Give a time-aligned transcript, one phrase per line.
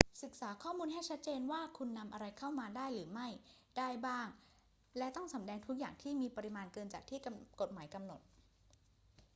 [0.23, 3.27] ศึกษาข้อมูลให้ชัดเจนว่าคุณนำอะไรเข้ามาได้หรือไม่
[3.77, 4.27] ได้บ้าง
[4.97, 7.19] และต้องสำแดงทุกอย่างที่มีปริมาณเกินจากที่
[7.61, 8.21] กฎหมายกำหนด